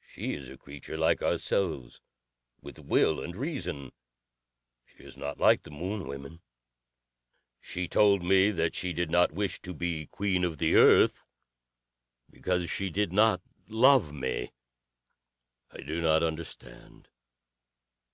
She 0.00 0.32
is 0.32 0.48
a 0.48 0.56
creature 0.56 0.96
like 0.96 1.20
ourselves 1.20 2.00
with 2.62 2.78
will 2.78 3.20
and 3.22 3.36
reason. 3.36 3.92
She 4.86 5.04
is 5.04 5.18
not 5.18 5.36
like 5.38 5.64
the 5.64 5.70
Moon 5.70 6.06
women. 6.08 6.40
She 7.60 7.86
told 7.86 8.22
me 8.24 8.52
that 8.52 8.74
she 8.74 8.94
did 8.94 9.10
not 9.10 9.32
wish 9.32 9.60
to 9.60 9.74
be 9.74 10.06
queen 10.06 10.44
of 10.44 10.56
the 10.56 10.76
Earth 10.76 11.22
because 12.30 12.70
she 12.70 12.88
did 12.88 13.12
not 13.12 13.42
love 13.68 14.14
me. 14.14 14.50
I 15.70 15.82
do 15.82 16.00
not 16.00 16.22
understand. 16.22 17.08